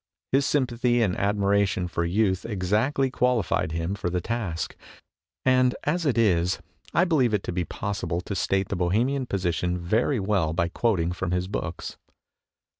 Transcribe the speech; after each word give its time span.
His 0.31 0.47
sympathy 0.47 1.03
and 1.03 1.15
admiration 1.15 1.87
for 1.87 2.03
youth 2.05 2.43
exactly 2.43 3.11
qualified 3.11 3.71
him 3.71 3.93
for 3.93 4.09
the 4.09 4.19
task, 4.19 4.75
and 5.45 5.75
as 5.83 6.07
it 6.07 6.17
is 6.17 6.57
I 6.91 7.05
believe 7.05 7.35
it 7.35 7.43
to 7.43 7.51
be 7.51 7.65
possible 7.65 8.19
to 8.21 8.33
state 8.33 8.69
the 8.69 8.75
Bohemian 8.75 9.27
position 9.27 9.77
very 9.77 10.19
well 10.19 10.53
by 10.53 10.69
quoting 10.69 11.11
from 11.11 11.29
his 11.29 11.47
books. 11.47 11.97